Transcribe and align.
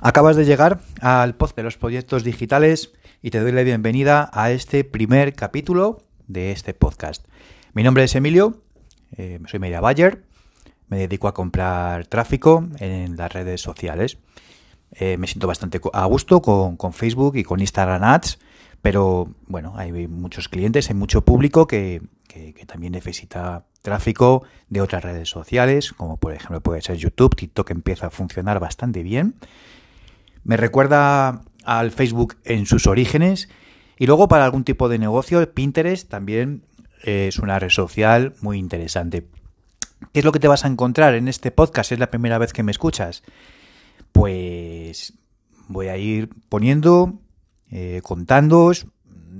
Acabas 0.00 0.36
de 0.36 0.44
llegar 0.44 0.80
al 1.00 1.36
post 1.36 1.56
de 1.56 1.62
los 1.62 1.78
proyectos 1.78 2.22
digitales 2.22 2.92
y 3.22 3.30
te 3.30 3.40
doy 3.40 3.50
la 3.52 3.62
bienvenida 3.62 4.28
a 4.34 4.50
este 4.50 4.84
primer 4.84 5.32
capítulo 5.32 6.02
de 6.28 6.52
este 6.52 6.74
podcast. 6.74 7.26
Mi 7.72 7.82
nombre 7.82 8.04
es 8.04 8.14
Emilio, 8.14 8.60
eh, 9.16 9.40
soy 9.46 9.58
media 9.58 9.80
buyer, 9.80 10.22
me 10.88 10.98
dedico 10.98 11.28
a 11.28 11.34
comprar 11.34 12.06
tráfico 12.06 12.68
en 12.78 13.16
las 13.16 13.32
redes 13.32 13.62
sociales. 13.62 14.18
Eh, 14.92 15.16
me 15.16 15.26
siento 15.26 15.46
bastante 15.46 15.80
a 15.94 16.04
gusto 16.04 16.42
con, 16.42 16.92
Facebook 16.92 17.36
y 17.36 17.42
con 17.42 17.60
Instagram 17.60 18.04
Ads, 18.04 18.38
pero 18.82 19.34
bueno, 19.46 19.72
hay 19.76 20.06
muchos 20.08 20.50
clientes, 20.50 20.90
hay 20.90 20.94
mucho 20.94 21.24
público 21.24 21.66
que, 21.66 22.02
que 22.28 22.66
también 22.66 22.92
necesita 22.92 23.64
tráfico 23.80 24.44
de 24.68 24.82
otras 24.82 25.02
redes 25.02 25.30
sociales, 25.30 25.94
como 25.94 26.18
por 26.18 26.34
ejemplo 26.34 26.60
puede 26.60 26.82
ser 26.82 26.96
YouTube, 26.96 27.34
TikTok 27.34 27.70
empieza 27.70 28.08
a 28.08 28.10
funcionar 28.10 28.60
bastante 28.60 29.02
bien 29.02 29.36
me 30.46 30.56
recuerda 30.56 31.42
al 31.64 31.90
Facebook 31.90 32.36
en 32.44 32.66
sus 32.66 32.86
orígenes. 32.86 33.48
Y 33.98 34.06
luego 34.06 34.28
para 34.28 34.44
algún 34.44 34.64
tipo 34.64 34.88
de 34.88 34.98
negocio, 34.98 35.52
Pinterest 35.52 36.08
también 36.08 36.62
es 37.02 37.38
una 37.38 37.58
red 37.58 37.70
social 37.70 38.34
muy 38.40 38.58
interesante. 38.58 39.26
¿Qué 40.12 40.20
es 40.20 40.24
lo 40.24 40.32
que 40.32 40.38
te 40.38 40.48
vas 40.48 40.64
a 40.64 40.68
encontrar 40.68 41.14
en 41.14 41.26
este 41.26 41.50
podcast? 41.50 41.90
¿Es 41.92 41.98
la 41.98 42.10
primera 42.10 42.38
vez 42.38 42.52
que 42.52 42.62
me 42.62 42.70
escuchas? 42.70 43.24
Pues 44.12 45.14
voy 45.68 45.88
a 45.88 45.96
ir 45.96 46.30
poniendo, 46.48 47.18
eh, 47.72 48.00
contándoos, 48.04 48.86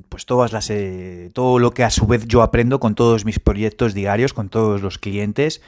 pues 0.09 0.27
todas 0.27 0.52
las, 0.52 0.70
eh, 0.70 1.30
todo 1.34 1.60
lo 1.60 1.70
que 1.70 1.84
a 1.84 1.91
su 1.91 2.07
vez 2.07 2.27
yo 2.27 2.43
aprendo 2.43 2.80
con 2.80 2.96
todos 2.96 3.24
mis 3.24 3.38
proyectos 3.38 3.95
diarios, 3.95 4.32
con 4.32 4.48
todos 4.48 4.82
los 4.82 4.98
clientes. 4.98 5.62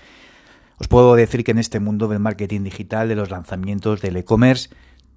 Os 0.78 0.89
puedo 0.89 1.14
decir 1.14 1.45
que 1.45 1.52
en 1.52 1.59
este 1.59 1.78
mundo 1.78 2.09
del 2.09 2.19
marketing 2.19 2.62
digital, 2.62 3.09
de 3.09 3.14
los 3.14 3.30
lanzamientos, 3.30 4.00
del 4.00 4.16
e-commerce, 4.16 4.70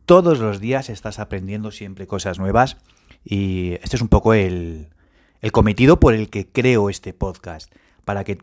todos 0.05 0.39
los 0.39 0.59
días 0.59 0.89
estás 0.89 1.19
aprendiendo 1.19 1.71
siempre 1.71 2.07
cosas 2.07 2.39
nuevas 2.39 2.77
y 3.23 3.73
este 3.81 3.95
es 3.95 4.01
un 4.01 4.07
poco 4.07 4.33
el, 4.33 4.89
cometido 5.51 5.99
por 5.99 6.13
el 6.13 6.29
que 6.29 6.47
creo 6.47 6.89
este 6.89 7.13
podcast, 7.13 7.71
para 8.05 8.23
que 8.23 8.39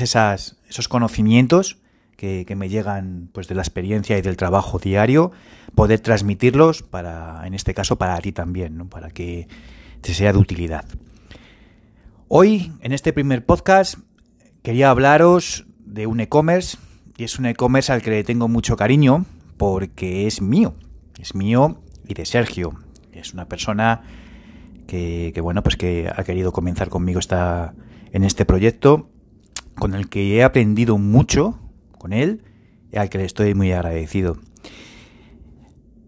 esas 0.00 0.56
esos 0.68 0.88
conocimientos 0.88 1.78
que, 2.16 2.44
me 2.56 2.68
llegan 2.68 3.28
pues 3.32 3.46
de 3.46 3.54
la 3.54 3.62
experiencia 3.62 4.18
y 4.18 4.22
del 4.22 4.36
trabajo 4.36 4.78
diario, 4.78 5.30
poder 5.74 6.00
transmitirlos 6.00 6.82
para, 6.82 7.46
en 7.46 7.54
este 7.54 7.74
caso, 7.74 7.96
para 7.96 8.18
ti 8.18 8.32
también, 8.32 8.88
para 8.88 9.10
que 9.10 9.46
te 10.00 10.12
sea 10.14 10.32
de 10.32 10.38
utilidad. 10.38 10.84
Hoy, 12.26 12.72
en 12.80 12.92
este 12.92 13.12
primer 13.12 13.46
podcast, 13.46 13.98
quería 14.62 14.90
hablaros 14.90 15.66
de 15.86 16.08
un 16.08 16.18
e-commerce, 16.18 16.76
y 17.16 17.22
es 17.22 17.38
un 17.38 17.46
e-commerce 17.46 17.92
al 17.92 18.02
que 18.02 18.10
le 18.10 18.24
tengo 18.24 18.48
mucho 18.48 18.76
cariño, 18.76 19.24
porque 19.56 20.26
es 20.26 20.42
mío 20.42 20.74
es 21.18 21.34
mío 21.34 21.80
y 22.06 22.14
de 22.14 22.24
Sergio. 22.24 22.74
Es 23.12 23.34
una 23.34 23.48
persona 23.48 24.02
que, 24.86 25.38
bueno, 25.42 25.62
pues 25.62 25.76
que 25.76 26.10
ha 26.14 26.24
querido 26.24 26.52
comenzar 26.52 26.88
conmigo 26.88 27.18
esta, 27.18 27.74
en 28.12 28.24
este 28.24 28.44
proyecto, 28.44 29.10
con 29.74 29.94
el 29.94 30.08
que 30.08 30.36
he 30.36 30.42
aprendido 30.42 30.96
mucho 30.98 31.58
con 31.98 32.12
él 32.12 32.42
y 32.90 32.96
al 32.96 33.10
que 33.10 33.18
le 33.18 33.24
estoy 33.24 33.54
muy 33.54 33.70
agradecido. 33.72 34.38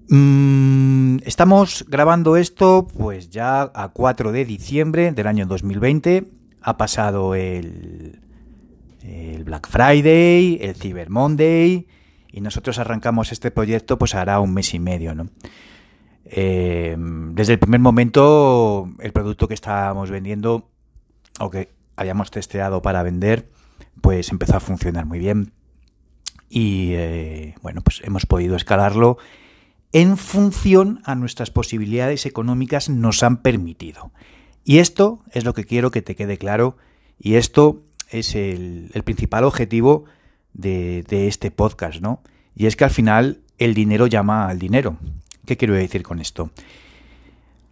Mm, 0.09 1.19
estamos 1.25 1.85
grabando 1.89 2.37
esto 2.37 2.89
pues 2.99 3.31
ya 3.31 3.71
a 3.75 3.91
4 3.93 4.33
de 4.33 4.45
diciembre 4.45 5.13
del 5.13 5.27
año 5.27 5.47
2020. 5.47 6.25
Ha 6.63 6.77
pasado 6.77 7.35
el, 7.35 8.21
el 9.03 9.45
Black 9.45 9.69
Friday, 9.69 10.59
el 10.63 10.75
Cyber 10.75 11.11
Monday 11.11 11.87
y 12.33 12.41
nosotros 12.41 12.79
arrancamos 12.79 13.33
este 13.33 13.51
proyecto 13.51 13.99
pues 13.99 14.15
hará 14.15 14.41
un 14.41 14.55
mes 14.55 14.75
y 14.75 14.79
medio, 14.79 15.15
¿no? 15.15 15.29
Eh, 16.25 16.97
desde 16.99 17.55
el 17.55 17.59
primer 17.59 17.81
momento 17.81 18.89
el 19.01 19.13
producto 19.13 19.49
que 19.49 19.55
estábamos 19.55 20.11
vendiendo 20.11 20.71
o 21.41 21.51
que 21.51 21.73
habíamos 21.97 22.31
testeado 22.31 22.83
para 22.83 23.03
vender 23.03 23.49
pues 24.01 24.31
empezó 24.31 24.57
a 24.57 24.61
funcionar 24.61 25.07
muy 25.07 25.19
bien 25.19 25.53
y 26.49 26.93
eh, 26.93 27.55
bueno 27.63 27.81
pues 27.81 28.01
hemos 28.05 28.27
podido 28.27 28.55
escalarlo 28.55 29.19
en 29.93 30.17
función 30.17 31.01
a 31.05 31.17
nuestras 31.17 31.51
posibilidades 31.51 32.27
económicas 32.27 32.91
nos 32.91 33.25
han 33.25 33.39
permitido 33.39 34.13
y 34.63 34.79
esto 34.79 35.25
es 35.33 35.45
lo 35.45 35.53
que 35.53 35.65
quiero 35.65 35.91
que 35.91 36.03
te 36.03 36.15
quede 36.15 36.39
claro 36.39 36.77
y 37.19 37.35
esto 37.37 37.83
es 38.09 38.37
el, 38.37 38.91
el 38.95 39.03
principal 39.03 39.43
objetivo 39.43 40.05
de, 40.53 41.05
este 41.11 41.51
podcast, 41.51 42.01
¿no? 42.01 42.23
Y 42.55 42.67
es 42.67 42.77
que 42.77 42.85
al 42.85 42.91
final 42.91 43.41
el 43.59 43.75
dinero 43.75 44.07
llama 44.07 44.49
al 44.49 44.59
dinero. 44.59 44.97
¿Qué 45.47 45.57
quiero 45.57 45.75
decir 45.75 46.03
con 46.03 46.21
esto? 46.21 46.51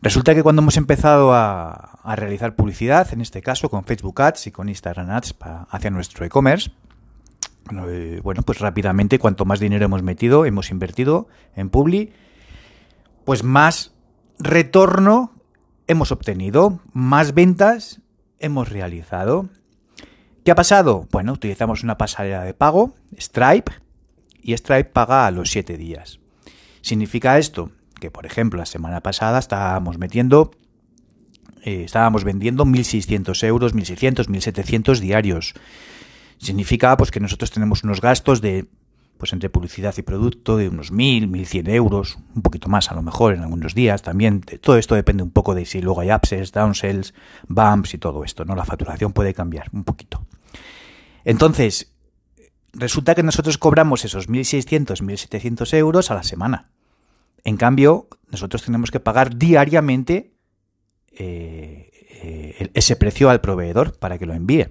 Resulta 0.00 0.34
que 0.34 0.43
cuando 0.43 0.62
hemos 0.62 0.77
empezado 0.77 1.34
a, 1.34 1.99
realizar 2.17 2.56
publicidad, 2.56 3.12
en 3.12 3.21
este 3.21 3.43
caso 3.43 3.69
con 3.69 3.84
Facebook 3.84 4.22
Ads 4.22 4.47
y 4.47 4.50
con 4.50 4.69
Instagram 4.69 5.11
Ads 5.11 5.34
hacia 5.69 5.91
nuestro 5.91 6.25
e-commerce, 6.25 6.71
eh, 7.88 8.21
bueno, 8.22 8.43
pues 8.43 8.61
rápidamente 8.61 9.19
cuanto 9.19 9.44
más 9.44 9.61
dinero 9.61 9.84
hemos 9.84 10.03
metido, 10.03 10.47
hemos 10.47 10.71
invertido 10.71 11.28
en 11.55 11.69
Publi, 11.69 12.12
pues 13.25 13.44
más 13.44 13.93
retorno 14.38 15.33
hemos 15.87 16.12
obtenido, 16.12 16.81
más 16.93 17.34
ventas 17.34 18.00
hemos 18.38 18.69
realizado. 18.69 19.49
¿Qué 20.48 20.53
ha 20.53 20.54
pasado? 20.54 21.06
Bueno, 21.10 21.34
utilizamos 21.34 21.82
una 21.82 21.98
pasarela 21.98 22.42
de 22.42 22.54
pago, 22.54 22.94
Stripe, 23.20 23.70
y 24.41 24.56
Stripe 24.56 24.84
paga 24.84 25.26
a 25.26 25.31
los 25.31 25.50
7 25.50 25.76
días. 25.76 26.20
¿Significa 26.81 27.36
esto? 27.36 27.70
Que, 28.00 28.10
por 28.10 28.25
ejemplo, 28.25 28.58
la 28.58 28.64
semana 28.64 29.03
pasada 29.03 29.41
estábamos 29.41 29.98
metiendo, 29.98 30.53
eh, 31.64 31.82
estábamos 31.84 32.25
vendiendo 32.25 32.64
1.600 32.64 33.47
euros, 33.47 33.75
1.600, 33.75 34.26
1.700 34.26 35.00
diarios. 35.00 35.53
Significa 36.38 36.97
pues, 36.97 37.10
que 37.10 37.20
nosotros 37.20 37.50
tenemos 37.50 37.84
unos 37.84 38.00
gastos 38.00 38.41
de, 38.41 38.69
pues 39.19 39.34
entre 39.34 39.50
publicidad 39.50 39.94
y 39.98 40.03
producto, 40.03 40.56
de 40.56 40.70
unos 40.70 40.94
1.000, 40.94 41.28
1.100 41.28 41.69
euros, 41.75 42.16
un 42.34 42.41
poquito 42.41 42.70
más 42.70 42.91
a 42.91 42.94
lo 42.94 43.03
mejor 43.03 43.34
en 43.34 43.42
algunos 43.42 43.75
días. 43.75 44.00
También 44.00 44.41
todo 44.41 44.78
esto 44.78 44.94
depende 44.94 45.22
un 45.22 45.31
poco 45.31 45.54
de 45.54 45.66
si 45.66 45.82
luego 45.82 46.00
hay 46.00 46.10
upsells, 46.10 46.53
downsells, 46.53 47.12
bumps 47.48 47.92
y 47.92 47.98
todo 47.98 48.25
esto. 48.25 48.47
¿no? 48.47 48.56
La 48.56 48.64
facturación 48.64 49.12
puede 49.12 49.34
cambiar 49.34 49.69
un 49.75 49.84
poquito. 49.84 50.25
Entonces, 51.25 51.92
resulta 52.72 53.14
que 53.14 53.22
nosotros 53.22 53.59
cobramos 53.59 54.04
esos 54.04 54.28
1.600, 54.28 55.03
1.700 55.03 55.75
euros 55.75 56.10
a 56.10 56.14
la 56.14 56.22
semana. 56.22 56.70
En 57.44 57.56
cambio, 57.56 58.09
nosotros 58.31 58.64
tenemos 58.64 58.91
que 58.91 59.00
pagar 59.00 59.37
diariamente 59.37 60.34
eh, 61.12 61.91
eh, 62.22 62.70
ese 62.75 62.97
precio 62.97 63.31
al 63.31 63.41
proveedor 63.41 63.98
para 63.98 64.19
que 64.19 64.26
lo 64.26 64.34
envíe. 64.34 64.69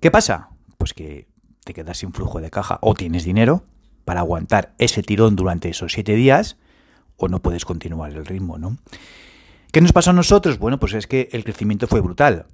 ¿Qué 0.00 0.10
pasa? 0.10 0.50
Pues 0.76 0.94
que 0.94 1.28
te 1.64 1.74
quedas 1.74 1.98
sin 1.98 2.12
flujo 2.12 2.40
de 2.40 2.50
caja 2.50 2.78
o 2.82 2.94
tienes 2.94 3.24
dinero 3.24 3.64
para 4.04 4.20
aguantar 4.20 4.74
ese 4.78 5.02
tirón 5.02 5.36
durante 5.36 5.68
esos 5.68 5.92
siete 5.92 6.14
días 6.14 6.56
o 7.16 7.28
no 7.28 7.42
puedes 7.42 7.64
continuar 7.64 8.12
el 8.12 8.24
ritmo, 8.24 8.58
¿no? 8.58 8.78
¿Qué 9.72 9.80
nos 9.80 9.92
pasó 9.92 10.10
a 10.10 10.14
nosotros? 10.14 10.58
Bueno, 10.58 10.78
pues 10.78 10.94
es 10.94 11.06
que 11.06 11.28
el 11.32 11.44
crecimiento 11.44 11.86
fue 11.86 12.00
brutal 12.00 12.46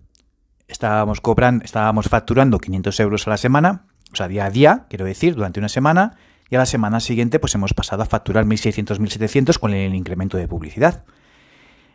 estábamos 0.69 1.21
cobrando, 1.21 1.65
estábamos 1.65 2.09
facturando 2.09 2.59
500 2.59 3.01
euros 3.01 3.27
a 3.27 3.31
la 3.31 3.37
semana, 3.37 3.87
o 4.13 4.17
sea, 4.17 4.29
día 4.29 4.47
a 4.47 4.51
día, 4.51 4.87
quiero 4.89 5.05
decir, 5.05 5.35
durante 5.35 5.61
una 5.61 5.69
semana, 5.69 6.17
y 6.51 6.57
a 6.57 6.59
la 6.59 6.67
semana 6.67 7.01
siguiente 7.01 7.39
pues 7.39 7.55
hemos 7.55 7.75
pasado 7.75 8.03
a 8.03 8.07
facturar 8.07 8.45
1.600, 8.45 8.99
1.700 8.99 9.59
con 9.59 9.73
el 9.73 9.95
incremento 9.95 10.37
de 10.37 10.49
publicidad. 10.49 11.05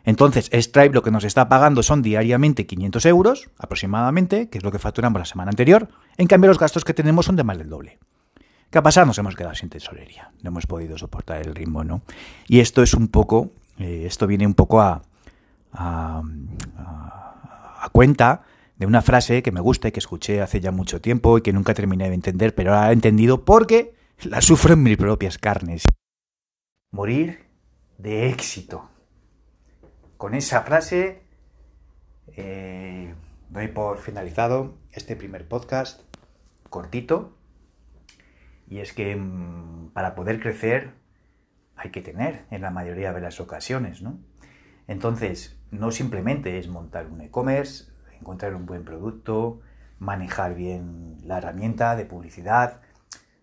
Entonces, 0.04 0.50
Stripe 0.52 0.94
lo 0.94 1.02
que 1.02 1.10
nos 1.10 1.24
está 1.24 1.48
pagando 1.48 1.82
son 1.82 2.02
diariamente 2.02 2.66
500 2.66 3.06
euros, 3.06 3.50
aproximadamente, 3.58 4.48
que 4.48 4.58
es 4.58 4.64
lo 4.64 4.72
que 4.72 4.78
facturamos 4.78 5.18
la 5.18 5.26
semana 5.26 5.50
anterior. 5.50 5.88
En 6.16 6.26
cambio, 6.26 6.48
los 6.48 6.58
gastos 6.58 6.84
que 6.84 6.94
tenemos 6.94 7.26
son 7.26 7.36
de 7.36 7.44
más 7.44 7.58
del 7.58 7.68
doble. 7.68 7.98
¿Qué 8.70 8.78
ha 8.78 8.82
pasado? 8.82 9.06
Nos 9.06 9.18
hemos 9.18 9.34
quedado 9.34 9.54
sin 9.54 9.68
tesorería. 9.68 10.30
No 10.42 10.48
hemos 10.48 10.66
podido 10.66 10.96
soportar 10.96 11.42
el 11.42 11.54
ritmo, 11.54 11.84
¿no? 11.84 12.02
Y 12.46 12.60
esto 12.60 12.82
es 12.82 12.94
un 12.94 13.08
poco, 13.08 13.52
eh, 13.78 14.04
esto 14.06 14.26
viene 14.26 14.46
un 14.46 14.54
poco 14.54 14.80
a, 14.80 15.02
a, 15.72 16.22
a 17.82 17.88
cuenta 17.90 18.42
de 18.80 18.86
una 18.86 19.02
frase 19.02 19.42
que 19.42 19.52
me 19.52 19.60
gusta 19.60 19.88
y 19.88 19.92
que 19.92 20.00
escuché 20.00 20.40
hace 20.40 20.58
ya 20.58 20.70
mucho 20.70 21.02
tiempo 21.02 21.36
y 21.36 21.42
que 21.42 21.52
nunca 21.52 21.74
terminé 21.74 22.08
de 22.08 22.14
entender, 22.14 22.54
pero 22.54 22.74
ahora 22.74 22.88
he 22.88 22.94
entendido 22.94 23.44
porque 23.44 23.92
la 24.22 24.40
sufro 24.40 24.72
en 24.72 24.82
mis 24.82 24.96
propias 24.96 25.36
carnes. 25.36 25.84
Morir 26.90 27.44
de 27.98 28.30
éxito. 28.30 28.88
Con 30.16 30.34
esa 30.34 30.62
frase 30.62 31.20
eh, 32.28 33.14
doy 33.50 33.68
por 33.68 33.98
finalizado 33.98 34.78
este 34.92 35.14
primer 35.14 35.46
podcast 35.46 36.00
cortito. 36.70 37.36
Y 38.66 38.78
es 38.78 38.94
que 38.94 39.14
mm, 39.14 39.90
para 39.92 40.14
poder 40.14 40.40
crecer 40.40 40.92
hay 41.76 41.90
que 41.90 42.00
tener 42.00 42.46
en 42.50 42.62
la 42.62 42.70
mayoría 42.70 43.12
de 43.12 43.20
las 43.20 43.40
ocasiones, 43.40 44.00
¿no? 44.00 44.18
Entonces, 44.88 45.60
no 45.70 45.90
simplemente 45.90 46.58
es 46.58 46.68
montar 46.68 47.08
un 47.08 47.20
e-commerce, 47.20 47.90
encontrar 48.20 48.54
un 48.54 48.66
buen 48.66 48.84
producto, 48.84 49.60
manejar 49.98 50.54
bien 50.54 51.18
la 51.24 51.38
herramienta 51.38 51.96
de 51.96 52.04
publicidad. 52.04 52.80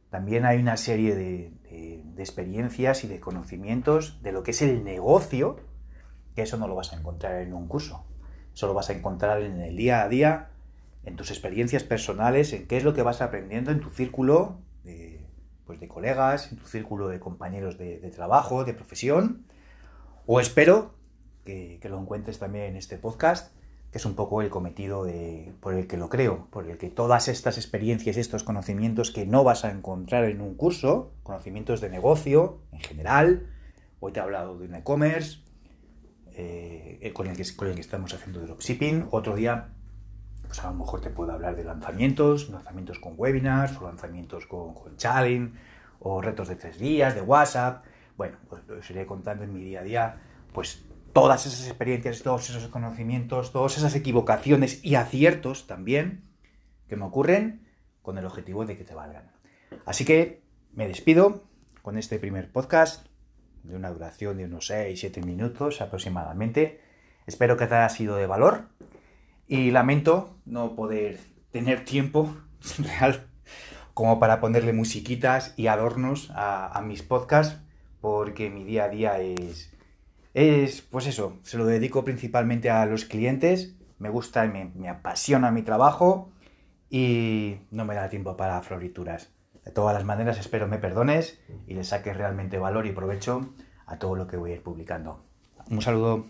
También 0.09 0.45
hay 0.45 0.59
una 0.59 0.77
serie 0.77 1.15
de, 1.15 1.51
de 1.69 2.23
experiencias 2.23 3.03
y 3.03 3.07
de 3.07 3.19
conocimientos 3.19 4.21
de 4.23 4.31
lo 4.31 4.43
que 4.43 4.51
es 4.51 4.61
el 4.61 4.83
negocio, 4.83 5.57
que 6.35 6.43
eso 6.43 6.57
no 6.57 6.67
lo 6.67 6.75
vas 6.75 6.93
a 6.93 6.97
encontrar 6.97 7.41
en 7.41 7.53
un 7.53 7.67
curso. 7.67 8.05
Eso 8.53 8.67
lo 8.67 8.73
vas 8.73 8.89
a 8.89 8.93
encontrar 8.93 9.41
en 9.43 9.61
el 9.61 9.75
día 9.75 10.01
a 10.01 10.09
día, 10.09 10.49
en 11.03 11.15
tus 11.15 11.29
experiencias 11.29 11.83
personales, 11.83 12.53
en 12.53 12.67
qué 12.67 12.77
es 12.77 12.83
lo 12.83 12.93
que 12.93 13.03
vas 13.03 13.21
aprendiendo 13.21 13.71
en 13.71 13.79
tu 13.79 13.91
círculo 13.91 14.59
de, 14.83 15.25
pues 15.65 15.79
de 15.79 15.87
colegas, 15.87 16.51
en 16.51 16.57
tu 16.57 16.65
círculo 16.65 17.07
de 17.07 17.19
compañeros 17.19 17.77
de, 17.77 17.97
trabajo, 18.15 18.65
de 18.65 18.73
profesión. 18.73 19.45
O 20.25 20.39
espero 20.39 20.95
que, 21.45 21.77
que, 21.81 21.87
lo 21.87 21.99
encuentres 21.99 22.39
también 22.39 22.65
en 22.65 22.77
este 22.77 22.97
podcast, 22.97 23.55
que 23.91 23.97
es 23.97 24.05
un 24.05 24.15
poco 24.15 24.41
el 24.41 24.49
cometido 24.49 25.03
de, 25.03 25.53
por 25.61 25.73
el 25.73 25.87
que 25.87 25.97
lo 25.97 26.09
creo, 26.09 26.47
por 26.51 26.69
el 26.69 26.77
que 26.77 26.89
todas 26.89 27.27
estas 27.27 27.57
experiencias, 27.57 28.17
estos 28.17 28.43
conocimientos 28.43 29.11
que 29.11 29.25
no 29.25 29.43
vas 29.43 29.65
a 29.65 29.71
encontrar 29.71 30.25
en 30.25 30.41
un 30.41 30.55
curso, 30.55 31.13
conocimientos 31.23 31.81
de 31.81 31.89
negocio 31.89 32.59
en 32.71 32.79
general, 32.81 33.47
hoy 33.99 34.11
te 34.11 34.19
he 34.19 34.23
hablado 34.23 34.57
de 34.57 34.67
un 34.67 34.75
e-commerce, 34.75 35.39
eh, 36.33 37.11
con, 37.13 37.27
el 37.27 37.35
que, 37.37 37.43
que 37.43 37.81
estamos 37.81 38.13
haciendo 38.13 38.41
dropshipping, 38.41 39.07
otro 39.11 39.35
día 39.35 39.69
pues 40.47 40.63
a 40.63 40.71
lo 40.71 40.77
mejor 40.77 41.01
te 41.01 41.09
puedo 41.09 41.31
hablar 41.31 41.55
de 41.55 41.63
lanzamientos, 41.63 42.49
lanzamientos 42.49 42.99
con 42.99 43.13
webinars, 43.17 43.77
o 43.77 43.85
lanzamientos 43.85 44.47
con, 44.47 44.73
con 44.73 44.95
challenge, 44.95 45.53
o 45.99 46.21
retos 46.21 46.47
de 46.47 46.55
tres 46.55 46.79
días, 46.79 47.15
de 47.15 47.21
WhatsApp. 47.21 47.83
Bueno, 48.15 48.37
pues 48.49 48.67
os 48.69 48.89
iré 48.89 49.05
contando 49.05 49.43
en 49.43 49.53
mi 49.53 49.61
día 49.61 49.81
a 49.81 49.83
día, 49.83 50.17
pues 50.53 50.85
todas 51.13 51.45
esas 51.45 51.67
experiencias, 51.67 52.21
todos 52.21 52.49
esos 52.49 52.67
conocimientos, 52.67 53.51
todas 53.51 53.77
esas 53.77 53.95
equivocaciones 53.95 54.83
y 54.83 54.95
aciertos 54.95 55.67
también 55.67 56.23
que 56.87 56.95
me 56.95 57.05
ocurren 57.05 57.67
con 58.01 58.17
el 58.17 58.25
objetivo 58.25 58.65
de 58.65 58.77
que 58.77 58.83
te 58.83 58.93
valgan. 58.93 59.31
Así 59.85 60.05
que 60.05 60.43
me 60.73 60.87
despido 60.87 61.43
con 61.81 61.97
este 61.97 62.19
primer 62.19 62.51
podcast 62.51 63.05
de 63.63 63.75
una 63.75 63.89
duración 63.91 64.37
de 64.37 64.45
unos 64.45 64.69
6-7 64.69 65.23
minutos 65.25 65.81
aproximadamente. 65.81 66.81
Espero 67.25 67.57
que 67.57 67.67
te 67.67 67.75
haya 67.75 67.89
sido 67.89 68.15
de 68.15 68.27
valor 68.27 68.69
y 69.47 69.71
lamento 69.71 70.37
no 70.45 70.75
poder 70.75 71.19
tener 71.51 71.83
tiempo 71.83 72.35
real 72.79 73.27
como 73.93 74.19
para 74.19 74.39
ponerle 74.39 74.73
musiquitas 74.73 75.53
y 75.57 75.67
adornos 75.67 76.31
a, 76.35 76.81
mis 76.85 77.01
podcasts, 77.01 77.59
porque 77.99 78.51
mi 78.51 78.63
día 78.63 78.83
a 78.83 78.89
día 78.89 79.19
es, 79.19 79.75
es, 80.37 80.83
pues 80.83 81.07
eso, 81.07 81.39
se 81.41 81.57
lo 81.57 81.65
dedico 81.65 82.03
principalmente 82.03 82.69
a 82.69 82.85
los 82.85 83.05
clientes, 83.05 83.75
me 83.97 84.09
gusta 84.09 84.45
y 84.45 84.49
me, 84.49 84.87
apasiona 84.87 85.49
mi 85.49 85.63
trabajo 85.63 86.29
y 86.91 87.55
no 87.71 87.85
me 87.85 87.95
da 87.95 88.07
tiempo 88.07 88.37
para 88.37 88.61
florituras. 88.61 89.33
De 89.65 89.71
todas 89.71 89.95
las 89.95 90.05
maneras, 90.05 90.37
espero 90.37 90.67
me 90.67 90.77
perdones 90.77 91.41
y 91.65 91.73
le 91.73 91.83
saques 91.83 92.15
realmente 92.15 92.59
valor 92.59 92.85
y 92.85 92.91
provecho 92.91 93.51
a 93.87 93.97
todo 93.97 94.15
lo 94.15 94.27
que 94.27 94.37
voy 94.37 94.51
a 94.51 94.55
ir 94.57 94.61
publicando. 94.61 95.25
Un 95.71 95.81
saludo. 95.81 96.27